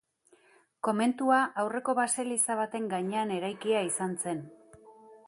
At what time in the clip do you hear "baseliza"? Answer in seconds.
2.01-2.57